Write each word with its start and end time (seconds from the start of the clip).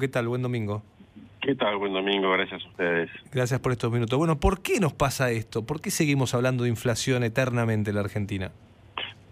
¿Qué 0.00 0.08
tal? 0.08 0.26
Buen 0.26 0.40
domingo. 0.40 0.82
¿Qué 1.42 1.54
tal? 1.54 1.76
Buen 1.76 1.92
domingo, 1.92 2.30
gracias 2.30 2.64
a 2.64 2.68
ustedes. 2.68 3.10
Gracias 3.30 3.60
por 3.60 3.72
estos 3.72 3.92
minutos. 3.92 4.18
Bueno, 4.18 4.40
¿por 4.40 4.62
qué 4.62 4.80
nos 4.80 4.94
pasa 4.94 5.30
esto? 5.30 5.66
¿Por 5.66 5.82
qué 5.82 5.90
seguimos 5.90 6.34
hablando 6.34 6.64
de 6.64 6.70
inflación 6.70 7.22
eternamente 7.24 7.90
en 7.90 7.96
la 7.96 8.00
Argentina? 8.00 8.52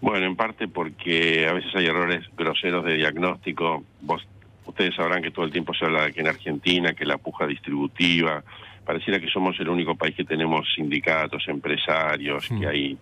Bueno, 0.03 0.27
en 0.27 0.37
parte 0.37 0.69
porque 0.69 1.47
a 1.49 1.55
veces 1.55 1.75
hay 1.75 1.87
errores 1.87 2.27
groseros 2.37 2.85
de 2.85 2.99
diagnóstico. 2.99 3.85
Vos, 4.03 4.29
ustedes 4.67 4.95
sabrán 4.95 5.23
que 5.23 5.31
todo 5.31 5.47
el 5.47 5.51
tiempo 5.51 5.73
se 5.73 5.87
habla 5.87 6.05
de 6.05 6.13
que 6.13 6.21
en 6.21 6.29
Argentina, 6.29 6.93
que 6.93 7.07
la 7.07 7.17
puja 7.17 7.47
distributiva, 7.47 8.45
pareciera 8.85 9.19
que 9.19 9.29
somos 9.29 9.59
el 9.61 9.69
único 9.71 9.95
país 9.95 10.15
que 10.15 10.25
tenemos 10.25 10.69
sindicatos, 10.77 11.43
empresarios, 11.49 12.47
que 12.47 12.67
hay 12.67 12.99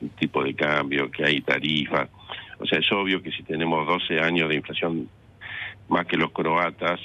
un 0.00 0.08
tipo 0.08 0.42
de 0.42 0.54
cambio, 0.54 1.10
que 1.10 1.22
hay 1.22 1.42
tarifas. 1.42 2.08
O 2.58 2.64
sea, 2.64 2.78
es 2.78 2.90
obvio 2.92 3.22
que 3.22 3.30
si 3.30 3.42
tenemos 3.42 3.86
12 3.86 4.20
años 4.20 4.48
de 4.48 4.54
inflación 4.54 5.06
más 5.88 6.06
que 6.06 6.16
los 6.16 6.30
croatas, 6.32 7.00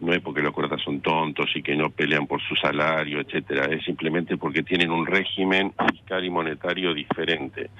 no 0.00 0.12
es 0.12 0.22
porque 0.22 0.42
los 0.42 0.54
croatas 0.54 0.82
son 0.82 1.00
tontos 1.00 1.50
y 1.54 1.62
que 1.62 1.76
no 1.76 1.90
pelean 1.90 2.26
por 2.26 2.40
su 2.42 2.56
salario, 2.56 3.20
etcétera, 3.20 3.66
es 3.66 3.84
simplemente 3.84 4.36
porque 4.36 4.62
tienen 4.62 4.90
un 4.90 5.06
régimen 5.06 5.72
fiscal 5.90 6.24
y 6.24 6.30
monetario 6.30 6.94
diferente. 6.94 7.70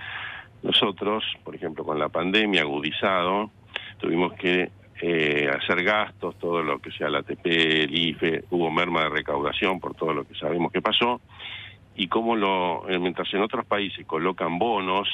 Nosotros, 0.63 1.25
por 1.43 1.55
ejemplo, 1.55 1.85
con 1.85 1.99
la 1.99 2.11
pandemia 2.11 2.63
agudizado, 2.63 3.51
tuvimos 3.99 4.35
que 4.35 4.71
eh, 5.01 5.49
hacer 5.49 5.83
gastos, 5.83 6.39
todo 6.39 6.63
lo 6.63 6.79
que 6.79 6.91
sea 6.91 7.09
la 7.09 7.21
ATP, 7.21 7.47
el 7.47 7.95
IFE, 7.95 8.45
hubo 8.51 8.71
merma 8.71 9.05
de 9.05 9.09
recaudación 9.09 9.81
por 9.81 9.95
todo 9.95 10.13
lo 10.13 10.25
que 10.25 10.35
sabemos 10.35 10.71
que 10.71 10.83
pasó, 10.83 11.23
y 11.97 12.09
como 12.09 12.37
lo, 12.37 12.89
eh, 12.89 12.99
mientras 12.99 13.33
en 13.33 13.41
otros 13.41 13.65
países 13.65 14.05
colocan 14.07 14.59
bonos, 14.59 15.09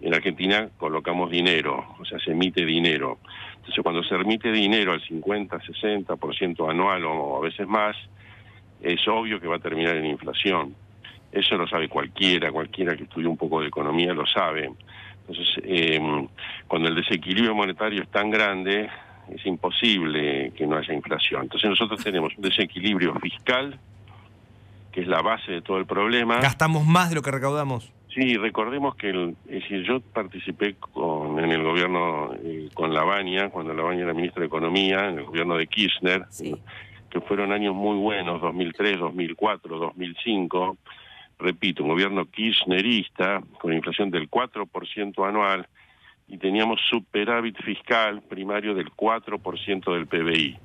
en 0.00 0.14
Argentina 0.14 0.68
colocamos 0.78 1.30
dinero, 1.30 1.94
o 1.98 2.04
sea, 2.04 2.18
se 2.20 2.32
emite 2.32 2.64
dinero. 2.64 3.18
Entonces, 3.64 3.82
cuando 3.82 4.02
se 4.02 4.14
emite 4.14 4.52
dinero 4.52 4.92
al 4.92 5.00
50, 5.00 5.56
60% 5.58 6.70
anual 6.70 7.02
o 7.06 7.38
a 7.38 7.40
veces 7.40 7.66
más, 7.66 7.96
es 8.82 9.08
obvio 9.08 9.40
que 9.40 9.48
va 9.48 9.56
a 9.56 9.58
terminar 9.58 9.96
en 9.96 10.04
inflación. 10.04 10.74
Eso 11.32 11.56
lo 11.56 11.66
sabe 11.66 11.88
cualquiera, 11.88 12.52
cualquiera 12.52 12.94
que 12.94 13.04
estudie 13.04 13.26
un 13.26 13.38
poco 13.38 13.62
de 13.62 13.68
economía 13.68 14.12
lo 14.12 14.26
sabe. 14.26 14.70
Entonces, 15.26 15.48
eh, 15.64 15.98
cuando 16.68 16.90
el 16.90 16.94
desequilibrio 16.94 17.54
monetario 17.54 18.02
es 18.02 18.08
tan 18.10 18.30
grande, 18.30 18.90
es 19.34 19.46
imposible 19.46 20.52
que 20.54 20.66
no 20.66 20.76
haya 20.76 20.92
inflación. 20.92 21.44
Entonces, 21.44 21.70
nosotros 21.70 22.04
tenemos 22.04 22.36
un 22.36 22.42
desequilibrio 22.42 23.14
fiscal, 23.14 23.78
que 24.92 25.00
es 25.00 25.06
la 25.06 25.22
base 25.22 25.52
de 25.52 25.62
todo 25.62 25.78
el 25.78 25.86
problema. 25.86 26.38
¿Gastamos 26.40 26.84
más 26.84 27.08
de 27.08 27.14
lo 27.14 27.22
que 27.22 27.30
recaudamos? 27.30 27.90
Sí, 28.14 28.36
recordemos 28.36 28.94
que 28.94 29.08
el, 29.08 29.36
es 29.48 29.62
decir, 29.62 29.82
yo 29.84 30.00
participé 30.00 30.74
con, 30.74 31.23
en 31.38 31.52
el 31.52 31.62
gobierno 31.62 32.34
eh, 32.42 32.68
con 32.74 32.92
Lavagna, 32.92 33.50
cuando 33.50 33.74
Lavagna 33.74 34.02
era 34.02 34.14
ministro 34.14 34.40
de 34.40 34.46
Economía, 34.46 35.08
en 35.08 35.18
el 35.18 35.24
gobierno 35.24 35.56
de 35.56 35.66
Kirchner, 35.66 36.26
que 37.10 37.20
fueron 37.20 37.52
años 37.52 37.74
muy 37.74 37.96
buenos, 37.96 38.40
2003, 38.40 38.98
2004, 38.98 39.78
2005. 39.78 40.76
Repito, 41.38 41.82
un 41.82 41.90
gobierno 41.90 42.26
kirchnerista 42.26 43.42
con 43.58 43.72
inflación 43.72 44.10
del 44.10 44.30
4% 44.30 45.28
anual 45.28 45.66
y 46.26 46.38
teníamos 46.38 46.80
superávit 46.88 47.56
fiscal 47.62 48.22
primario 48.22 48.74
del 48.74 48.90
4% 48.90 49.92
del 49.92 50.06
PBI. 50.06 50.58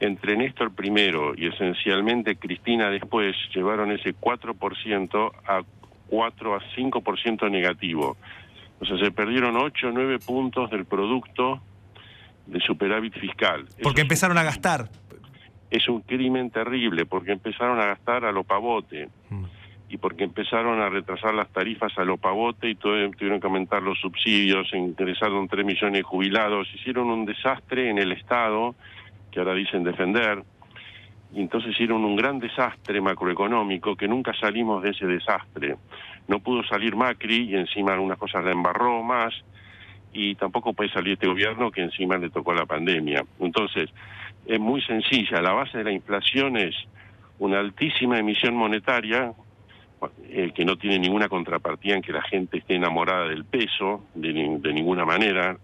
Entre 0.00 0.36
Néstor 0.36 0.74
primero 0.74 1.34
y 1.36 1.46
esencialmente 1.46 2.36
Cristina 2.36 2.88
después 2.88 3.36
llevaron 3.54 3.90
ese 3.90 4.14
4% 4.14 5.32
a 5.46 5.62
4 6.08 6.54
a 6.54 6.60
5% 6.76 7.50
negativo. 7.50 8.16
O 8.80 8.84
sea, 8.84 8.96
se 8.98 9.10
perdieron 9.10 9.56
8 9.56 9.88
o 9.88 9.90
9 9.90 10.18
puntos 10.20 10.70
del 10.70 10.84
producto 10.84 11.60
de 12.46 12.60
superávit 12.60 13.14
fiscal. 13.18 13.66
Porque 13.82 14.02
empezaron 14.02 14.38
a 14.38 14.42
gastar. 14.42 14.88
Es 15.70 15.88
un 15.88 16.00
crimen 16.00 16.50
terrible, 16.50 17.04
porque 17.04 17.32
empezaron 17.32 17.78
a 17.78 17.86
gastar 17.86 18.24
a 18.24 18.32
lo 18.32 18.44
pavote. 18.44 19.08
Mm. 19.28 19.44
Y 19.90 19.96
porque 19.96 20.24
empezaron 20.24 20.80
a 20.80 20.88
retrasar 20.90 21.34
las 21.34 21.48
tarifas 21.48 21.96
a 21.96 22.04
lo 22.04 22.18
pavote 22.18 22.68
y 22.68 22.74
tuvieron 22.74 23.12
que 23.12 23.46
aumentar 23.46 23.82
los 23.82 23.98
subsidios, 23.98 24.68
ingresaron 24.74 25.48
3 25.48 25.64
millones 25.64 25.98
de 26.00 26.02
jubilados, 26.02 26.68
hicieron 26.74 27.08
un 27.10 27.24
desastre 27.24 27.88
en 27.88 27.98
el 27.98 28.12
Estado, 28.12 28.74
que 29.30 29.40
ahora 29.40 29.54
dicen 29.54 29.84
defender, 29.84 30.42
y 31.34 31.40
entonces 31.40 31.72
hicieron 31.72 32.04
un 32.04 32.16
gran 32.16 32.38
desastre 32.38 33.00
macroeconómico 33.00 33.96
que 33.96 34.08
nunca 34.08 34.32
salimos 34.34 34.82
de 34.82 34.90
ese 34.90 35.06
desastre. 35.06 35.76
No 36.26 36.40
pudo 36.40 36.62
salir 36.64 36.96
Macri 36.96 37.50
y 37.50 37.54
encima 37.54 37.92
algunas 37.92 38.18
cosas 38.18 38.44
la 38.44 38.52
embarró 38.52 39.02
más 39.02 39.34
y 40.12 40.34
tampoco 40.36 40.72
puede 40.72 40.90
salir 40.90 41.14
este 41.14 41.26
gobierno 41.26 41.70
que 41.70 41.82
encima 41.82 42.16
le 42.16 42.30
tocó 42.30 42.54
la 42.54 42.66
pandemia. 42.66 43.24
Entonces, 43.40 43.90
es 44.46 44.58
muy 44.58 44.80
sencilla, 44.82 45.42
la 45.42 45.52
base 45.52 45.78
de 45.78 45.84
la 45.84 45.92
inflación 45.92 46.56
es 46.56 46.74
una 47.38 47.58
altísima 47.60 48.18
emisión 48.18 48.54
monetaria 48.54 49.32
eh, 50.30 50.52
que 50.54 50.64
no 50.64 50.76
tiene 50.76 50.98
ninguna 50.98 51.28
contrapartida 51.28 51.96
en 51.96 52.02
que 52.02 52.12
la 52.12 52.22
gente 52.22 52.58
esté 52.58 52.76
enamorada 52.76 53.28
del 53.28 53.44
peso 53.44 54.06
de, 54.14 54.32
de 54.32 54.72
ninguna 54.72 55.04
manera, 55.04 55.58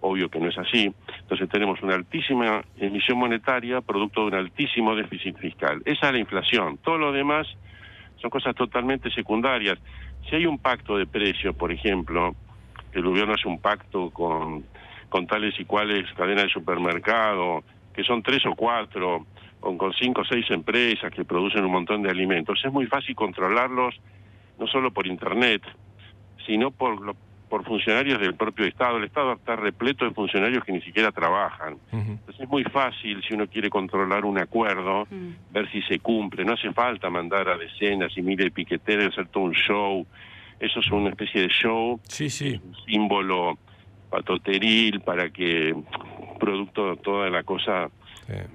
obvio 0.00 0.28
que 0.28 0.38
no 0.38 0.48
es 0.48 0.58
así. 0.58 0.92
Entonces 1.20 1.48
tenemos 1.48 1.80
una 1.82 1.94
altísima 1.94 2.62
emisión 2.76 3.18
monetaria 3.18 3.80
producto 3.80 4.22
de 4.22 4.26
un 4.28 4.34
altísimo 4.34 4.94
déficit 4.94 5.36
fiscal. 5.38 5.82
Esa 5.84 6.06
es 6.06 6.12
la 6.12 6.18
inflación. 6.18 6.78
Todo 6.78 6.98
lo 6.98 7.12
demás 7.12 7.46
son 8.20 8.30
cosas 8.30 8.54
totalmente 8.54 9.10
secundarias. 9.10 9.78
Si 10.28 10.36
hay 10.36 10.46
un 10.46 10.58
pacto 10.58 10.96
de 10.96 11.06
precios, 11.06 11.54
por 11.54 11.72
ejemplo, 11.72 12.34
el 12.92 13.02
gobierno 13.02 13.34
hace 13.34 13.48
un 13.48 13.60
pacto 13.60 14.10
con, 14.10 14.64
con 15.08 15.26
tales 15.26 15.58
y 15.58 15.64
cuales 15.64 16.10
cadenas 16.14 16.44
de 16.44 16.50
supermercado, 16.50 17.62
que 17.94 18.02
son 18.04 18.22
tres 18.22 18.44
o 18.46 18.54
cuatro, 18.54 19.26
o 19.60 19.78
con 19.78 19.92
cinco 19.94 20.22
o 20.22 20.24
seis 20.24 20.50
empresas 20.50 21.10
que 21.12 21.24
producen 21.24 21.64
un 21.64 21.72
montón 21.72 22.02
de 22.02 22.10
alimentos, 22.10 22.60
es 22.64 22.72
muy 22.72 22.86
fácil 22.86 23.14
controlarlos 23.14 23.94
no 24.58 24.66
solo 24.66 24.90
por 24.90 25.06
Internet, 25.06 25.62
sino 26.46 26.70
por, 26.70 27.14
por 27.48 27.64
funcionarios 27.64 28.20
del 28.20 28.34
propio 28.34 28.66
Estado. 28.66 28.96
El 28.96 29.04
Estado 29.04 29.34
está 29.34 29.56
repleto 29.56 30.04
de 30.04 30.10
funcionarios 30.10 30.64
que 30.64 30.72
ni 30.72 30.80
siquiera 30.80 31.12
trabajan. 31.12 31.76
Entonces 31.92 32.40
es 32.40 32.48
muy 32.48 32.64
fácil, 32.64 33.22
si 33.26 33.34
uno 33.34 33.46
quiere 33.46 33.70
controlar 33.70 34.24
un 34.24 34.38
acuerdo, 34.38 35.06
ver 35.50 35.70
si 35.70 35.82
se 35.82 35.98
cumple. 36.00 36.44
No 36.44 36.54
hace 36.54 36.72
falta 36.72 37.08
mandar 37.10 37.48
a 37.48 37.56
decenas 37.56 38.16
y 38.16 38.22
miles 38.22 38.46
de 38.46 38.50
piqueteros, 38.50 39.12
hacer 39.12 39.28
todo 39.28 39.44
un 39.44 39.52
show. 39.52 40.06
Eso 40.58 40.80
es 40.80 40.90
una 40.90 41.10
especie 41.10 41.42
de 41.42 41.48
show, 41.48 42.00
sí, 42.08 42.30
sí. 42.30 42.60
un 42.64 42.74
símbolo 42.86 43.58
patoteril 44.10 45.00
para 45.00 45.28
que, 45.28 45.74
producto 46.40 46.90
de 46.90 46.96
toda 46.96 47.28
la 47.28 47.42
cosa 47.42 47.90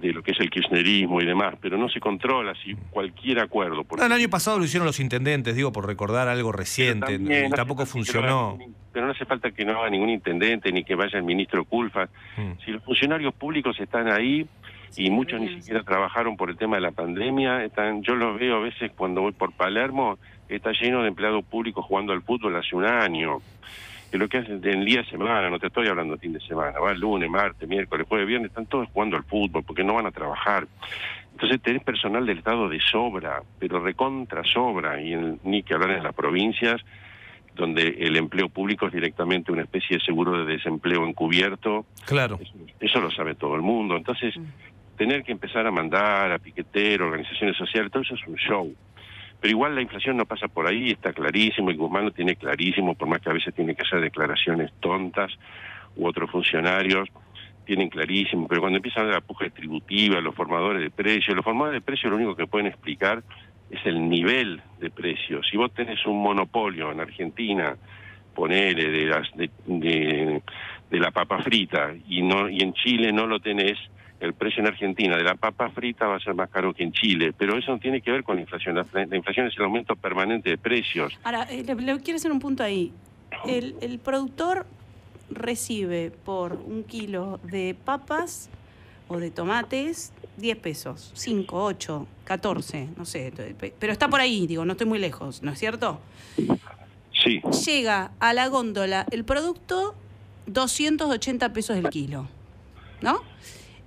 de 0.01 0.11
lo 0.11 0.21
que 0.21 0.31
es 0.31 0.39
el 0.39 0.49
kirchnerismo 0.49 1.21
y 1.21 1.25
demás, 1.25 1.55
pero 1.61 1.77
no 1.77 1.87
se 1.87 2.01
controla 2.01 2.53
si 2.61 2.75
cualquier 2.89 3.39
acuerdo... 3.39 3.85
el 4.03 4.11
año 4.11 4.29
pasado 4.29 4.59
lo 4.59 4.65
hicieron 4.65 4.85
los 4.85 4.99
intendentes, 4.99 5.55
digo, 5.55 5.71
por 5.71 5.87
recordar 5.87 6.27
algo 6.27 6.51
reciente, 6.51 7.13
y 7.13 7.49
tampoco 7.51 7.85
funcionó. 7.85 8.57
Pero 8.91 9.05
no 9.05 9.11
hace 9.11 9.25
falta 9.25 9.51
que 9.51 9.65
no 9.65 9.79
haga 9.79 9.89
ningún 9.89 10.09
intendente 10.09 10.71
ni 10.71 10.83
que 10.83 10.95
vaya 10.95 11.17
el 11.17 11.23
ministro 11.23 11.65
Culfa. 11.65 12.05
Mm. 12.37 12.63
Si 12.65 12.71
los 12.71 12.83
funcionarios 12.83 13.33
públicos 13.33 13.79
están 13.79 14.11
ahí 14.11 14.45
y 14.97 15.09
muchos 15.09 15.39
ni 15.39 15.49
siquiera 15.59 15.83
trabajaron 15.83 16.35
por 16.35 16.49
el 16.49 16.57
tema 16.57 16.75
de 16.75 16.81
la 16.81 16.91
pandemia, 16.91 17.63
están, 17.63 18.03
yo 18.03 18.15
los 18.15 18.39
veo 18.39 18.57
a 18.57 18.59
veces 18.59 18.91
cuando 18.95 19.21
voy 19.21 19.31
por 19.31 19.53
Palermo, 19.53 20.19
está 20.49 20.71
lleno 20.73 21.01
de 21.01 21.07
empleados 21.07 21.45
públicos 21.45 21.85
jugando 21.85 22.13
al 22.13 22.21
fútbol 22.21 22.55
hace 22.55 22.75
un 22.75 22.85
año 22.85 23.39
que 24.11 24.17
lo 24.17 24.27
que 24.27 24.39
hacen 24.39 24.61
en 24.61 24.83
día 24.83 25.03
de 25.03 25.09
semana, 25.09 25.49
no 25.49 25.57
te 25.57 25.67
estoy 25.67 25.87
hablando 25.87 26.15
de 26.15 26.19
fin 26.19 26.33
de 26.33 26.41
semana, 26.41 26.77
va 26.79 26.91
el 26.91 26.99
lunes, 26.99 27.29
martes, 27.29 27.67
miércoles, 27.67 28.05
jueves, 28.09 28.27
viernes, 28.27 28.49
están 28.49 28.65
todos 28.65 28.89
jugando 28.89 29.15
al 29.15 29.23
fútbol 29.23 29.63
porque 29.63 29.85
no 29.85 29.93
van 29.93 30.05
a 30.05 30.11
trabajar. 30.11 30.67
Entonces 31.31 31.61
tenés 31.61 31.81
personal 31.81 32.25
del 32.25 32.39
Estado 32.39 32.67
de 32.67 32.81
sobra, 32.81 33.41
pero 33.57 33.79
recontra 33.79 34.43
sobra, 34.43 35.01
y 35.01 35.15
ni 35.43 35.63
que 35.63 35.73
hablar 35.73 35.91
en 35.91 36.03
las 36.03 36.13
provincias, 36.13 36.81
donde 37.55 37.97
el 37.99 38.15
empleo 38.15 38.49
público 38.49 38.87
es 38.87 38.93
directamente 38.93 39.51
una 39.51 39.63
especie 39.63 39.97
de 39.97 40.03
seguro 40.03 40.45
de 40.45 40.53
desempleo 40.53 41.05
encubierto. 41.05 41.85
Claro. 42.05 42.39
Eso, 42.79 43.01
lo 43.01 43.11
sabe 43.11 43.35
todo 43.35 43.55
el 43.55 43.61
mundo. 43.61 43.95
Entonces, 43.95 44.35
mm. 44.37 44.97
tener 44.97 45.23
que 45.23 45.31
empezar 45.31 45.67
a 45.67 45.71
mandar 45.71 46.31
a 46.31 46.39
piqueteros, 46.39 47.07
organizaciones 47.07 47.57
sociales, 47.57 47.91
todo 47.91 48.03
eso 48.03 48.15
es 48.15 48.27
un 48.27 48.35
show. 48.35 48.75
Pero 49.39 49.51
igual 49.51 49.75
la 49.75 49.81
inflación 49.81 50.17
no 50.17 50.25
pasa 50.25 50.47
por 50.47 50.67
ahí, 50.67 50.91
está 50.91 51.13
clarísimo, 51.13 51.71
y 51.71 51.75
Guzmán 51.75 52.05
lo 52.05 52.11
tiene 52.11 52.35
clarísimo, 52.35 52.93
por 52.95 53.07
más 53.07 53.21
que 53.21 53.29
a 53.29 53.33
veces 53.33 53.53
tiene 53.55 53.75
que 53.75 53.81
hacer 53.81 53.99
declaraciones 53.99 54.71
tontas, 54.79 55.31
u 55.95 56.07
otros 56.07 56.29
funcionarios 56.29 57.09
tienen 57.65 57.89
clarísimo, 57.89 58.47
pero 58.47 58.61
cuando 58.61 58.77
empiezan 58.77 59.09
la 59.09 59.21
puja 59.21 59.45
distributiva, 59.45 60.19
los 60.19 60.35
formadores 60.35 60.81
de 60.81 60.89
precios, 60.89 61.35
los 61.35 61.45
formadores 61.45 61.79
de 61.79 61.85
precios 61.85 62.09
lo 62.09 62.17
único 62.17 62.35
que 62.35 62.47
pueden 62.47 62.67
explicar 62.67 63.23
es 63.71 63.85
el 63.85 64.07
nivel 64.07 64.61
de 64.79 64.89
precios. 64.89 65.47
Si 65.49 65.57
vos 65.57 65.73
tenés 65.73 66.05
un 66.05 66.21
monopolio 66.21 66.91
en 66.91 66.99
Argentina, 66.99 67.75
ponele 68.35 68.89
de, 68.89 69.05
las, 69.05 69.27
de, 69.35 70.41
de 70.89 70.99
la 70.99 71.11
papa 71.11 71.41
frita, 71.41 71.93
y, 72.07 72.21
no, 72.21 72.49
y 72.49 72.59
en 72.61 72.73
Chile 72.73 73.11
no 73.11 73.25
lo 73.25 73.39
tenés, 73.39 73.77
el 74.19 74.33
precio 74.33 74.61
en 74.61 74.67
Argentina 74.67 75.17
de 75.17 75.23
la 75.23 75.35
papa 75.35 75.69
frita 75.69 76.05
va 76.05 76.17
a 76.17 76.19
ser 76.19 76.35
más 76.35 76.49
caro 76.49 76.73
que 76.73 76.83
en 76.83 76.91
Chile, 76.91 77.33
pero 77.35 77.57
eso 77.57 77.71
no 77.71 77.79
tiene 77.79 78.01
que 78.01 78.11
ver 78.11 78.23
con 78.23 78.35
la 78.35 78.41
inflación. 78.41 78.75
La, 78.75 79.15
inflación 79.15 79.47
es 79.47 79.57
el 79.57 79.63
aumento 79.63 79.95
permanente 79.95 80.51
de 80.51 80.57
precios. 80.57 81.17
Ahora, 81.23 81.47
eh, 81.49 81.63
le, 81.63 81.99
quiero 82.01 82.17
hacer 82.17 82.31
un 82.31 82.39
punto 82.39 82.63
ahí. 82.63 82.91
El, 83.47 83.75
el 83.81 83.97
productor 83.99 84.67
recibe 85.29 86.11
por 86.23 86.53
un 86.53 86.83
kilo 86.83 87.39
de 87.43 87.75
papas 87.85 88.49
o 89.07 89.17
de 89.17 89.31
tomates 89.31 90.13
10 90.37 90.57
pesos, 90.57 91.11
5, 91.15 91.63
8, 91.63 92.07
14, 92.23 92.89
no 92.97 93.05
sé, 93.05 93.31
pero 93.79 93.91
está 93.93 94.07
por 94.09 94.21
ahí, 94.21 94.47
digo, 94.47 94.65
no 94.65 94.71
estoy 94.73 94.87
muy 94.87 94.99
lejos, 94.99 95.41
¿no 95.43 95.51
es 95.51 95.59
cierto? 95.59 95.99
Sí. 97.13 97.41
Llega 97.65 98.11
a 98.19 98.33
la 98.33 98.47
góndola 98.47 99.05
el 99.11 99.23
producto 99.25 99.93
280 100.47 101.53
pesos 101.53 101.77
el 101.77 101.89
kilo, 101.89 102.27
¿no? 103.01 103.21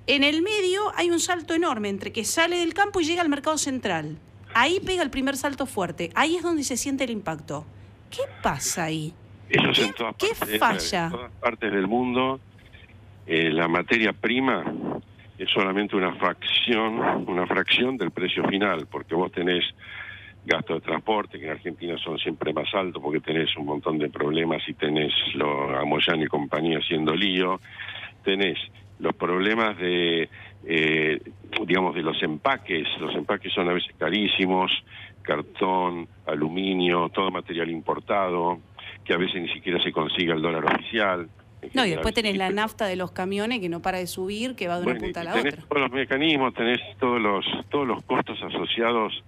En 0.07 0.23
el 0.23 0.43
medio 0.43 0.93
hay 0.97 1.11
un 1.11 1.19
salto 1.19 1.55
enorme 1.55 1.89
entre 1.89 2.13
que 2.13 2.25
sale 2.25 2.57
del 2.59 2.75
campo 2.75 3.01
y 3.01 3.05
llega 3.05 3.23
al 3.23 3.29
mercado 3.31 3.57
central. 3.59 4.19
Ahí 4.55 4.79
pega 4.81 5.03
el 5.03 5.11
primer 5.11 5.37
salto 5.37 5.67
fuerte, 5.67 6.11
ahí 6.15 6.37
es 6.37 6.43
donde 6.43 6.63
se 6.63 6.77
siente 6.77 7.05
el 7.05 7.11
impacto. 7.11 7.65
¿Qué 8.11 8.23
pasa 8.43 8.85
ahí? 8.85 9.13
Eso 9.49 9.71
es 9.71 9.79
en 9.81 9.93
todas, 9.95 10.15
¿Qué 10.17 10.29
partes, 10.39 10.59
falla? 10.61 11.07
en 11.07 11.11
todas 11.13 11.33
partes 11.41 11.73
del 11.73 11.87
mundo. 11.89 12.39
eh, 13.27 13.51
la 13.51 13.67
materia 13.67 14.13
prima 14.13 14.63
es 15.39 15.51
solamente 15.51 15.97
una 15.97 16.15
fracción, 16.15 17.29
una 17.29 17.47
fracción 17.47 17.97
del 17.97 18.11
precio 18.11 18.45
final, 18.45 18.87
porque 18.91 19.15
vos 19.15 19.33
tenés 19.33 19.65
gastos 20.47 20.77
de 20.77 20.87
transporte, 20.87 21.39
que 21.39 21.47
en 21.47 21.53
Argentina 21.53 21.97
son 21.99 22.19
siempre 22.19 22.53
más 22.53 22.73
altos, 22.75 23.03
porque 23.03 23.21
tenés 23.21 23.57
un 23.57 23.67
montón 23.67 23.99
de 23.99 24.11
problemas 24.11 24.63
y 24.69 24.75
tenés 24.75 25.13
lo, 25.35 25.77
a 25.77 25.85
Moyano 25.85 26.25
y 26.25 26.27
compañía 26.27 26.79
haciendo 26.79 27.15
lío, 27.15 27.61
tenés 28.23 28.59
los 28.99 29.15
problemas 29.15 29.77
de, 29.79 30.29
eh, 30.67 31.21
digamos, 31.67 31.95
de 31.95 32.03
los 32.03 32.23
empaques, 32.23 32.87
los 33.01 33.15
empaques 33.15 33.53
son 33.53 33.69
a 33.69 33.73
veces 33.73 33.95
carísimos, 33.99 34.85
cartón, 35.23 36.07
aluminio, 36.27 37.09
todo 37.09 37.31
material 37.31 37.71
importado, 37.71 38.61
que 39.05 39.15
a 39.15 39.19
veces 39.19 39.43
ni 39.43 39.49
siquiera 39.49 39.83
se 39.83 39.93
consigue 39.93 40.33
el 40.33 40.43
dólar 40.43 40.65
oficial. 40.65 41.29
No, 41.75 41.85
y 41.87 41.91
después 41.91 42.15
tenés 42.15 42.37
la 42.37 42.51
nafta 42.51 42.87
de 42.87 42.97
los 42.97 43.11
camiones 43.13 43.61
que 43.61 43.69
no 43.69 43.81
para 43.81 43.99
de 43.99 44.07
subir, 44.07 44.55
que 44.57 44.69
va 44.69 44.79
de 44.81 44.87
una 44.87 44.99
punta 44.99 45.21
a 45.21 45.25
la 45.25 45.33
tenés 45.35 45.55
otra. 45.55 45.67
todos 45.69 45.83
los 45.83 45.91
mecanismos, 45.93 46.55
tenés 46.55 46.81
todos 46.99 47.21
los 47.21 47.45
todos 47.69 47.87
los 47.87 48.03
costos 48.05 48.41
asociados 48.43 49.23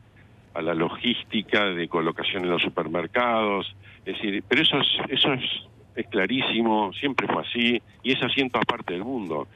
a 0.55 0.63
la 0.63 0.75
logística 0.75 1.65
de 1.67 1.89
colocación 1.89 2.45
en 2.45 2.51
los 2.51 2.63
supermercados, 2.63 3.75
es 4.05 4.15
decir, 4.17 4.43
pero 4.49 4.63
eso 4.63 4.79
es 4.81 4.87
eso 5.11 5.33
es, 5.33 5.43
es 5.97 6.07
clarísimo, 6.09 6.93
siempre 6.95 7.27
fue 7.27 7.43
así 7.43 7.83
y 8.03 8.13
es 8.13 8.23
así 8.23 8.41
en 8.41 8.51
todas 8.51 8.67
partes 8.67 8.95
del 8.97 9.05
mundo. 9.05 9.49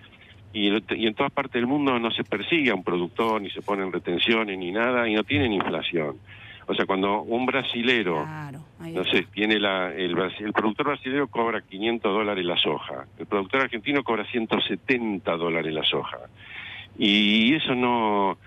Y, 0.52 0.66
en- 0.68 0.84
y 0.96 1.06
en 1.06 1.14
todas 1.14 1.30
partes 1.32 1.52
del 1.54 1.68
mundo 1.68 1.96
no 2.00 2.10
se 2.10 2.24
persigue 2.24 2.70
a 2.70 2.74
un 2.74 2.82
productor, 2.82 3.40
ni 3.40 3.50
se 3.50 3.62
ponen 3.62 3.92
retenciones, 3.92 4.58
ni 4.58 4.72
nada, 4.72 5.08
y 5.08 5.14
no 5.14 5.22
tienen 5.22 5.52
inflación. 5.52 6.16
O 6.70 6.74
sea, 6.74 6.86
cuando 6.86 7.22
un 7.22 7.46
brasilero 7.46 8.24
Claro, 8.24 8.60
no 8.78 9.04
sé, 9.04 9.26
tiene 9.32 9.58
la, 9.58 9.92
el, 9.92 10.16
el 10.38 10.52
productor 10.52 10.86
brasileño 10.86 11.26
cobra 11.26 11.60
500 11.62 12.12
dólares 12.14 12.44
la 12.44 12.56
soja, 12.56 13.06
el 13.18 13.26
productor 13.26 13.62
argentino 13.62 14.04
cobra 14.04 14.24
170 14.24 15.36
dólares 15.36 15.74
la 15.74 15.82
soja. 15.82 16.18
Y 16.96 17.54
eso 17.54 17.74
no, 17.74 18.38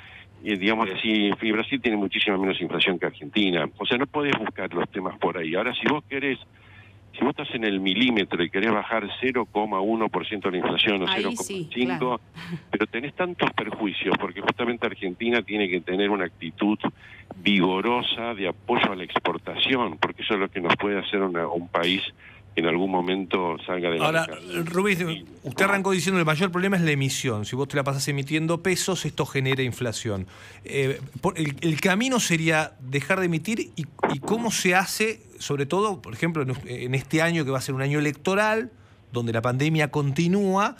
digamos 0.41 0.89
así, 0.89 1.31
y 1.41 1.51
Brasil 1.51 1.81
tiene 1.81 1.97
muchísima 1.97 2.37
menos 2.37 2.61
inflación 2.61 2.97
que 2.97 3.07
Argentina. 3.07 3.67
O 3.77 3.85
sea, 3.85 3.97
no 3.97 4.07
podés 4.07 4.37
buscar 4.37 4.73
los 4.73 4.89
temas 4.89 5.17
por 5.19 5.37
ahí. 5.37 5.55
Ahora, 5.55 5.73
si 5.73 5.87
vos 5.87 6.03
querés, 6.09 6.39
si 7.13 7.19
vos 7.23 7.29
estás 7.29 7.53
en 7.55 7.63
el 7.63 7.79
milímetro 7.79 8.43
y 8.43 8.49
querés 8.49 8.71
bajar 8.71 9.07
0,1% 9.21 10.41
de 10.41 10.51
la 10.51 10.57
inflación 10.57 11.03
o 11.03 11.07
Ahí 11.07 11.23
0,5%, 11.23 11.37
sí, 11.43 11.85
claro. 11.85 12.19
pero 12.71 12.87
tenés 12.87 13.13
tantos 13.13 13.51
perjuicios, 13.51 14.15
porque 14.19 14.41
justamente 14.41 14.85
Argentina 14.87 15.41
tiene 15.41 15.69
que 15.69 15.79
tener 15.81 16.09
una 16.09 16.25
actitud 16.25 16.77
vigorosa 17.37 18.33
de 18.33 18.47
apoyo 18.47 18.91
a 18.91 18.95
la 18.95 19.03
exportación, 19.03 19.97
porque 19.99 20.21
eso 20.23 20.33
es 20.35 20.39
lo 20.39 20.49
que 20.49 20.61
nos 20.61 20.75
puede 20.77 20.99
hacer 20.99 21.21
una- 21.21 21.47
un 21.47 21.67
país 21.67 22.01
en 22.55 22.65
algún 22.67 22.91
momento 22.91 23.57
salga 23.65 23.89
de 23.89 23.97
la 23.99 24.05
Ahora. 24.05 24.27
Rubí, 24.65 25.25
usted 25.43 25.65
arrancó 25.65 25.91
diciendo 25.91 26.19
el 26.19 26.25
mayor 26.25 26.51
problema 26.51 26.75
es 26.77 26.83
la 26.83 26.91
emisión. 26.91 27.45
Si 27.45 27.55
vos 27.55 27.67
te 27.67 27.75
la 27.75 27.83
pasás 27.83 28.07
emitiendo 28.07 28.61
pesos, 28.61 29.05
esto 29.05 29.25
genera 29.25 29.63
inflación. 29.63 30.27
Eh, 30.65 30.99
por- 31.21 31.37
el, 31.37 31.55
el 31.61 31.81
camino 31.81 32.19
sería 32.19 32.73
dejar 32.79 33.19
de 33.19 33.25
emitir 33.25 33.59
y, 33.75 33.85
y 34.13 34.19
cómo 34.19 34.51
se 34.51 34.75
hace, 34.75 35.21
sobre 35.39 35.65
todo, 35.65 36.01
por 36.01 36.13
ejemplo, 36.13 36.43
en, 36.43 36.53
en 36.67 36.95
este 36.95 37.21
año 37.21 37.43
que 37.45 37.51
va 37.51 37.57
a 37.57 37.61
ser 37.61 37.75
un 37.75 37.81
año 37.81 37.99
electoral, 37.99 38.71
donde 39.11 39.33
la 39.33 39.41
pandemia 39.41 39.89
continúa 39.91 40.75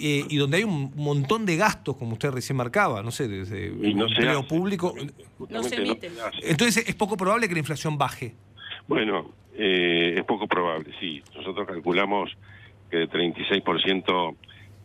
eh, 0.00 0.24
y 0.28 0.36
donde 0.38 0.56
hay 0.56 0.64
un 0.64 0.92
montón 0.96 1.46
de 1.46 1.56
gastos, 1.56 1.96
como 1.96 2.14
usted 2.14 2.30
recién 2.32 2.56
marcaba, 2.56 3.02
no 3.04 3.12
sé, 3.12 3.28
desde 3.28 3.68
Y 3.68 3.94
no 3.94 4.06
empleo 4.08 4.40
hace, 4.40 4.48
público. 4.48 4.94
No 5.48 5.62
se 5.62 5.76
emite. 5.76 6.10
Entonces 6.42 6.84
es 6.88 6.94
poco 6.96 7.16
probable 7.16 7.46
que 7.48 7.54
la 7.54 7.60
inflación 7.60 7.96
baje. 7.96 8.34
Bueno, 8.86 9.30
eh, 9.56 10.14
es 10.16 10.24
poco 10.24 10.46
probable, 10.46 10.92
sí. 11.00 11.22
Nosotros 11.36 11.66
calculamos 11.66 12.30
que 12.90 12.98
de 12.98 13.08
36% 13.08 14.36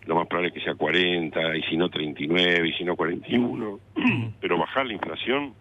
lo 0.05 0.15
más 0.15 0.27
probable 0.27 0.49
es 0.49 0.53
que 0.55 0.61
sea 0.61 0.75
40, 0.75 1.57
y 1.57 1.63
si 1.63 1.77
no 1.77 1.89
39, 1.89 2.67
y 2.67 2.73
si 2.73 2.83
no 2.83 2.95
41. 2.95 3.79
Pero 4.41 4.57
bajar 4.57 4.85
la 4.85 4.93
inflación, 4.93 5.53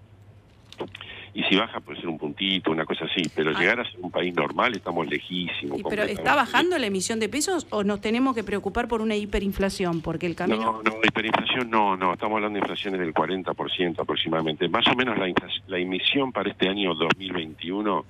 y 1.34 1.42
si 1.44 1.56
baja 1.56 1.80
puede 1.80 2.00
ser 2.00 2.08
un 2.08 2.18
puntito, 2.18 2.70
una 2.70 2.84
cosa 2.84 3.04
así, 3.04 3.22
pero 3.34 3.50
Ah. 3.50 3.60
llegar 3.60 3.80
a 3.80 3.84
ser 3.84 4.00
un 4.00 4.10
país 4.10 4.34
normal 4.34 4.74
estamos 4.74 5.06
lejísimos. 5.06 5.80
Pero 5.88 6.02
¿está 6.04 6.34
bajando 6.34 6.78
la 6.78 6.86
emisión 6.86 7.20
de 7.20 7.28
pesos 7.28 7.66
o 7.70 7.84
nos 7.84 8.00
tenemos 8.00 8.34
que 8.34 8.44
preocupar 8.44 8.88
por 8.88 9.00
una 9.02 9.16
hiperinflación? 9.16 10.00
Porque 10.00 10.26
el 10.26 10.34
camino... 10.34 10.82
No, 10.82 10.82
no, 10.82 10.98
hiperinflación 11.04 11.70
no, 11.70 11.96
no, 11.96 12.12
estamos 12.14 12.36
hablando 12.36 12.56
de 12.56 12.60
inflaciones 12.60 13.00
del 13.00 13.14
40% 13.14 14.00
aproximadamente. 14.00 14.68
Más 14.68 14.86
o 14.88 14.94
menos 14.94 15.18
la, 15.18 15.32
la 15.66 15.78
emisión 15.78 16.32
para 16.32 16.50
este 16.50 16.68
año 16.68 16.94
2021 16.94 18.04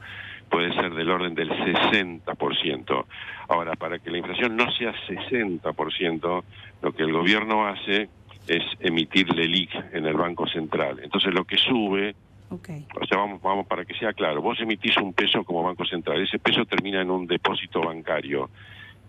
puede 0.48 0.72
ser 0.74 0.94
del 0.94 1.10
orden 1.10 1.34
del 1.34 1.50
60%. 1.50 3.04
Ahora, 3.48 3.74
para 3.74 3.98
que 3.98 4.10
la 4.10 4.18
inflación 4.18 4.56
no 4.56 4.70
sea 4.72 4.94
60%, 5.06 6.44
lo 6.82 6.92
que 6.92 7.02
el 7.02 7.12
gobierno 7.12 7.66
hace 7.66 8.08
es 8.46 8.62
emitir 8.80 9.28
LELIC 9.34 9.70
en 9.92 10.06
el 10.06 10.14
Banco 10.16 10.46
Central. 10.46 11.00
Entonces 11.02 11.34
lo 11.34 11.44
que 11.44 11.58
sube 11.58 12.14
Ok. 12.50 12.70
o 13.00 13.06
sea, 13.06 13.18
vamos, 13.18 13.42
vamos 13.42 13.66
para 13.66 13.84
que 13.84 13.94
sea 13.94 14.12
claro, 14.12 14.40
vos 14.40 14.58
emitís 14.60 14.96
un 14.96 15.12
peso 15.12 15.44
como 15.44 15.62
Banco 15.62 15.84
Central, 15.84 16.22
ese 16.22 16.38
peso 16.38 16.64
termina 16.64 17.02
en 17.02 17.10
un 17.10 17.26
depósito 17.26 17.80
bancario. 17.80 18.50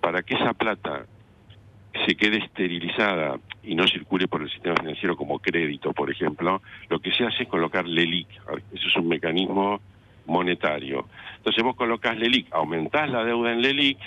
Para 0.01 0.24
que 0.24 0.36
esa 0.36 0.53
plata 0.53 1.06
se 2.06 2.15
quede 2.15 2.38
esterilizada 2.38 3.39
y 3.63 3.75
no 3.75 3.88
circule 3.88 4.27
por 4.27 4.41
el 4.41 4.50
sistema 4.50 4.75
financiero 4.75 5.15
como 5.15 5.39
crédito, 5.39 5.94
por 5.94 6.09
ejemplo, 6.09 6.62
lo 6.89 7.00
que 7.00 7.12
se 7.12 7.25
hace 7.25 7.44
es 7.44 7.50
colocar 7.50 7.86
LELIC. 7.86 8.27
Eso 8.74 8.88
es 8.88 8.95
un 8.95 9.07
mecanismo 9.07 9.81
monetario. 10.25 11.07
Entonces 11.38 11.63
vos 11.63 11.75
colocás 11.75 12.18
LELIC, 12.18 12.53
aumentás 12.53 13.09
la 13.09 13.24
deuda 13.24 13.51
en 13.51 13.62
LELIC, 13.62 13.97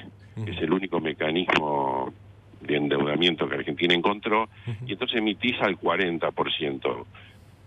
que 0.45 0.51
es 0.53 0.63
el 0.63 0.73
único 0.73 1.01
mecanismo 1.01 2.13
de 2.61 2.77
endeudamiento 2.77 3.49
que 3.49 3.57
Argentina 3.57 3.95
encontró, 3.95 4.49
y 4.87 4.93
entonces 4.93 5.19
emitís 5.19 5.61
al 5.61 5.79
40% 5.79 7.05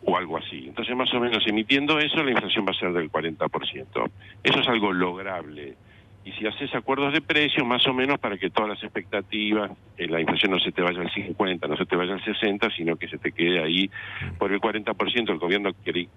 o 0.05 0.17
algo 0.17 0.37
así. 0.37 0.65
Entonces, 0.67 0.95
más 0.95 1.13
o 1.13 1.19
menos 1.19 1.45
emitiendo 1.47 1.99
eso, 1.99 2.23
la 2.23 2.31
inflación 2.31 2.65
va 2.65 2.71
a 2.71 2.79
ser 2.79 2.93
del 2.93 3.11
40%. 3.11 4.11
Eso 4.43 4.59
es 4.59 4.67
algo 4.67 4.93
lograble. 4.93 5.75
Y 6.23 6.31
si 6.31 6.47
haces 6.47 6.73
acuerdos 6.73 7.13
de 7.13 7.21
precios, 7.21 7.65
más 7.67 7.85
o 7.85 7.93
menos 7.93 8.17
para 8.17 8.37
que 8.37 8.49
todas 8.49 8.69
las 8.69 8.83
expectativas, 8.83 9.71
eh, 9.95 10.07
la 10.07 10.19
inflación 10.19 10.51
no 10.51 10.59
se 10.59 10.71
te 10.71 10.81
vaya 10.81 11.01
al 11.01 11.11
50, 11.11 11.67
no 11.67 11.77
se 11.77 11.85
te 11.85 11.95
vaya 11.95 12.13
al 12.13 12.23
60, 12.23 12.71
sino 12.71 12.95
que 12.95 13.07
se 13.07 13.19
te 13.19 13.31
quede 13.31 13.61
ahí 13.61 13.91
por 14.39 14.51
el 14.51 14.59
40%. 14.59 15.29
El 15.29 15.37
gobierno 15.37 15.71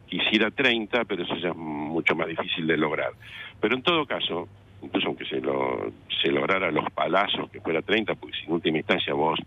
quisiera 0.07 0.51
30, 0.51 1.05
pero 1.05 1.25
eso 1.25 1.37
ya 1.37 1.51
es 1.51 1.57
mucho 1.57 2.15
más 2.15 2.27
difícil 2.27 2.67
de 2.67 2.79
lograr. 2.79 3.13
Pero 3.61 3.75
en 3.75 3.83
todo 3.83 4.07
caso, 4.07 4.49
incluso 4.83 5.09
aunque 5.09 5.27
se, 5.27 5.43
lo, 5.43 5.93
se 6.23 6.31
lograra 6.31 6.71
los 6.71 6.91
palazos, 6.91 7.51
que 7.51 7.61
fuera 7.61 7.83
30, 7.83 8.15
porque 8.15 8.37
en 8.47 8.53
última 8.53 8.79
instancia 8.79 9.13
vos 9.13 9.39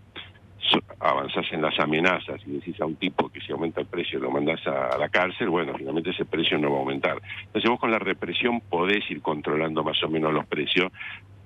avanzás 1.00 1.46
en 1.52 1.62
las 1.62 1.78
amenazas 1.78 2.40
y 2.46 2.52
decís 2.52 2.80
a 2.80 2.86
un 2.86 2.96
tipo 2.96 3.28
que 3.28 3.40
si 3.40 3.52
aumenta 3.52 3.80
el 3.80 3.86
precio 3.86 4.20
lo 4.20 4.30
mandás 4.30 4.64
a, 4.66 4.96
la 4.98 5.08
cárcel, 5.08 5.48
bueno, 5.48 5.72
finalmente 5.76 6.10
ese 6.10 6.24
precio 6.24 6.58
no 6.58 6.70
va 6.70 6.76
a 6.76 6.80
aumentar. 6.80 7.20
Entonces 7.44 7.68
vos 7.68 7.80
con 7.80 7.90
la 7.90 7.98
represión 7.98 8.60
podés 8.60 9.08
ir 9.10 9.20
controlando 9.20 9.82
más 9.82 10.02
o 10.02 10.08
menos 10.08 10.32
los 10.32 10.46
precios, 10.46 10.92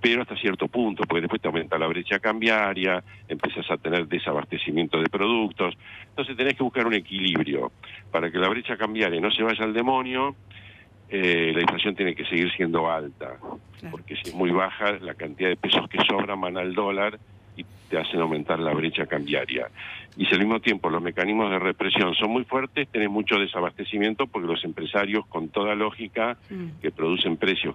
pero 0.00 0.22
hasta 0.22 0.36
cierto 0.36 0.68
punto, 0.68 1.04
porque 1.08 1.22
después 1.22 1.40
te 1.40 1.48
aumenta 1.48 1.78
la 1.78 1.86
brecha 1.86 2.18
cambiaria, 2.18 3.02
empiezas 3.28 3.70
a 3.70 3.76
tener 3.78 4.06
desabastecimiento 4.06 5.00
de 5.00 5.08
productos, 5.08 5.74
entonces 6.10 6.36
tenés 6.36 6.54
que 6.54 6.62
buscar 6.62 6.86
un 6.86 6.94
equilibrio. 6.94 7.72
Para 8.10 8.30
que 8.30 8.38
la 8.38 8.48
brecha 8.48 8.76
cambiaria 8.76 9.20
no 9.20 9.30
se 9.30 9.42
vaya 9.42 9.64
al 9.64 9.72
demonio, 9.72 10.36
eh, 11.08 11.52
la 11.54 11.60
inflación 11.60 11.94
tiene 11.94 12.14
que 12.14 12.24
seguir 12.26 12.52
siendo 12.52 12.90
alta, 12.90 13.36
porque 13.90 14.16
si 14.16 14.30
es 14.30 14.34
muy 14.34 14.50
baja, 14.50 14.92
la 15.00 15.14
cantidad 15.14 15.48
de 15.48 15.56
pesos 15.56 15.88
que 15.88 15.98
sobran 16.04 16.40
van 16.40 16.58
al 16.58 16.74
dólar 16.74 17.18
te 17.88 17.98
hacen 17.98 18.20
aumentar 18.20 18.58
la 18.58 18.72
brecha 18.74 19.06
cambiaria. 19.06 19.68
Y 20.16 20.24
si 20.26 20.32
al 20.34 20.40
mismo 20.40 20.60
tiempo 20.60 20.88
los 20.90 21.02
mecanismos 21.02 21.50
de 21.50 21.58
represión 21.58 22.14
son 22.14 22.30
muy 22.30 22.44
fuertes, 22.44 22.88
tenés 22.88 23.10
mucho 23.10 23.36
desabastecimiento 23.38 24.26
porque 24.26 24.48
los 24.48 24.64
empresarios, 24.64 25.26
con 25.26 25.48
toda 25.48 25.74
lógica, 25.74 26.36
Mm. 26.50 26.80
que 26.80 26.90
producen 26.90 27.36
precios 27.36 27.74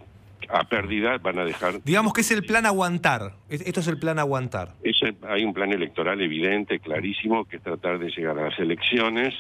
a 0.49 0.63
pérdida, 0.63 1.17
van 1.19 1.37
a 1.39 1.45
dejar... 1.45 1.81
Digamos 1.83 2.13
que 2.13 2.21
es 2.21 2.31
el 2.31 2.43
plan 2.43 2.65
aguantar. 2.65 3.33
Es- 3.47 3.61
Esto 3.61 3.79
es 3.79 3.87
el 3.87 3.97
plan 3.99 4.17
aguantar. 4.19 4.73
Eso, 4.83 5.05
hay 5.29 5.45
un 5.45 5.53
plan 5.53 5.71
electoral 5.71 6.19
evidente, 6.21 6.79
clarísimo, 6.79 7.45
que 7.45 7.57
es 7.57 7.61
tratar 7.63 7.99
de 7.99 8.09
llegar 8.09 8.37
a 8.39 8.49
las 8.49 8.59
elecciones 8.59 9.33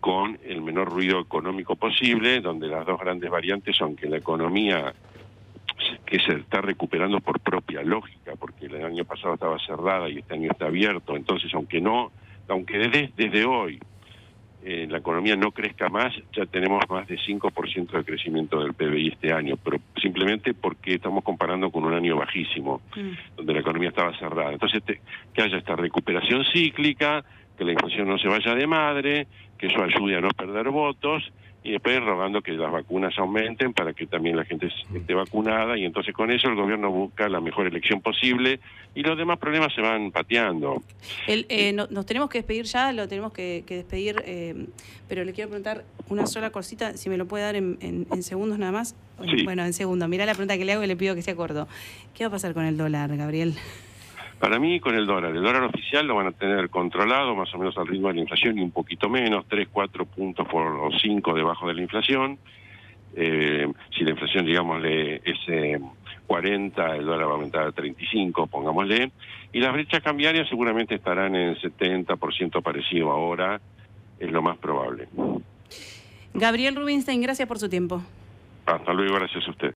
con 0.00 0.38
el 0.44 0.60
menor 0.62 0.90
ruido 0.90 1.18
económico 1.20 1.76
posible, 1.76 2.40
donde 2.40 2.68
las 2.68 2.86
dos 2.86 3.00
grandes 3.00 3.30
variantes 3.30 3.74
son 3.76 3.96
que 3.96 4.06
la 4.08 4.18
economía 4.18 4.92
que 6.04 6.18
se 6.20 6.32
está 6.32 6.60
recuperando 6.60 7.20
por 7.20 7.40
propia 7.40 7.82
lógica, 7.82 8.32
porque 8.38 8.66
el 8.66 8.84
año 8.84 9.04
pasado 9.04 9.34
estaba 9.34 9.58
cerrada 9.58 10.08
y 10.08 10.18
este 10.18 10.34
año 10.34 10.50
está 10.50 10.66
abierto. 10.66 11.16
Entonces, 11.16 11.52
aunque 11.54 11.80
no, 11.80 12.12
aunque 12.48 12.78
desde, 12.78 13.12
desde 13.16 13.44
hoy 13.44 13.80
eh, 14.62 14.86
la 14.88 14.98
economía 14.98 15.36
no 15.36 15.52
crezca 15.52 15.88
más, 15.88 16.14
ya 16.32 16.46
tenemos 16.46 16.82
más 16.88 17.06
de 17.06 17.18
5% 17.18 17.90
de 17.90 18.04
crecimiento 18.04 18.60
del 18.60 18.74
PBI 18.74 19.08
este 19.08 19.32
año, 19.32 19.56
pero 19.62 19.78
simplemente 20.00 20.54
porque 20.54 20.94
estamos 20.94 21.22
comparando 21.22 21.70
con 21.70 21.84
un 21.84 21.94
año 21.94 22.16
bajísimo, 22.16 22.80
mm. 22.96 23.36
donde 23.36 23.52
la 23.52 23.60
economía 23.60 23.90
estaba 23.90 24.16
cerrada. 24.18 24.52
Entonces, 24.52 24.82
que 24.84 25.42
haya 25.42 25.58
esta 25.58 25.76
recuperación 25.76 26.44
cíclica, 26.52 27.24
que 27.56 27.64
la 27.64 27.72
inflación 27.72 28.08
no 28.08 28.18
se 28.18 28.28
vaya 28.28 28.54
de 28.54 28.66
madre, 28.66 29.26
que 29.58 29.66
eso 29.66 29.82
ayude 29.82 30.16
a 30.16 30.20
no 30.20 30.30
perder 30.30 30.70
votos 30.70 31.30
y 31.64 31.72
después 31.72 31.98
rogando 32.04 32.42
que 32.42 32.52
las 32.52 32.70
vacunas 32.70 33.18
aumenten 33.18 33.72
para 33.72 33.94
que 33.94 34.06
también 34.06 34.36
la 34.36 34.44
gente 34.44 34.70
esté 34.94 35.14
vacunada 35.14 35.78
y 35.78 35.86
entonces 35.86 36.14
con 36.14 36.30
eso 36.30 36.46
el 36.48 36.56
gobierno 36.56 36.90
busca 36.90 37.26
la 37.26 37.40
mejor 37.40 37.66
elección 37.66 38.02
posible 38.02 38.60
y 38.94 39.02
los 39.02 39.16
demás 39.16 39.38
problemas 39.38 39.74
se 39.74 39.80
van 39.80 40.10
pateando. 40.10 40.82
Eh, 41.26 41.72
nos 41.72 42.04
tenemos 42.04 42.28
que 42.28 42.38
despedir 42.38 42.66
ya, 42.66 42.92
lo 42.92 43.08
tenemos 43.08 43.32
que, 43.32 43.64
despedir, 43.66 44.22
eh, 44.26 44.66
pero 45.08 45.24
le 45.24 45.32
quiero 45.32 45.48
preguntar 45.48 45.84
una 46.10 46.26
sola 46.26 46.50
cosita, 46.50 46.98
si 46.98 47.08
me 47.08 47.16
lo 47.16 47.26
puede 47.26 47.44
dar 47.44 47.56
en, 47.56 48.22
segundos 48.22 48.58
nada 48.58 48.72
más. 48.72 48.94
Bueno, 49.44 49.64
en 49.64 49.72
segundos. 49.72 50.06
Mira 50.08 50.26
la 50.26 50.32
pregunta 50.34 50.58
que 50.58 50.66
le 50.66 50.72
hago 50.72 50.84
y 50.84 50.86
le 50.86 50.96
pido 50.96 51.14
que 51.14 51.22
sea 51.22 51.34
corto. 51.34 51.66
¿Qué 52.12 52.24
va 52.24 52.28
a 52.28 52.30
pasar 52.32 52.52
con 52.52 52.66
el 52.66 52.76
dólar, 52.76 53.16
Gabriel? 53.16 53.54
Para 54.38 54.58
mí, 54.58 54.80
con 54.80 54.94
el 54.94 55.06
dólar, 55.06 55.34
el 55.34 55.42
dólar 55.42 55.62
oficial 55.64 56.06
lo 56.06 56.16
van 56.16 56.26
a 56.26 56.32
tener 56.32 56.68
controlado 56.68 57.34
más 57.34 57.52
o 57.54 57.58
menos 57.58 57.76
al 57.78 57.86
ritmo 57.86 58.08
de 58.08 58.14
la 58.14 58.20
inflación 58.20 58.58
y 58.58 58.62
un 58.62 58.72
poquito 58.72 59.08
menos, 59.08 59.46
3, 59.48 59.68
4 59.70 60.04
puntos 60.06 60.46
por, 60.48 60.66
o 60.66 60.90
5 61.00 61.34
debajo 61.34 61.66
de 61.66 61.74
la 61.74 61.82
inflación. 61.82 62.38
Eh, 63.16 63.66
si 63.96 64.04
la 64.04 64.10
inflación, 64.10 64.44
digámosle, 64.44 65.22
es 65.24 65.80
40, 66.26 66.96
el 66.96 67.06
dólar 67.06 67.26
va 67.28 67.30
a 67.30 67.34
aumentar 67.34 67.66
a 67.66 67.72
35, 67.72 68.46
pongámosle. 68.48 69.12
Y 69.52 69.60
las 69.60 69.72
brechas 69.72 70.02
cambiarias 70.02 70.48
seguramente 70.48 70.96
estarán 70.96 71.36
en 71.36 71.54
70% 71.56 72.62
parecido 72.62 73.12
ahora, 73.12 73.60
es 74.18 74.30
lo 74.30 74.42
más 74.42 74.58
probable. 74.58 75.08
Gabriel 76.34 76.74
Rubinstein, 76.74 77.22
gracias 77.22 77.46
por 77.46 77.58
su 77.58 77.68
tiempo. 77.68 78.02
Hasta 78.66 78.92
luego, 78.92 79.14
gracias 79.14 79.46
a 79.46 79.50
usted. 79.50 79.72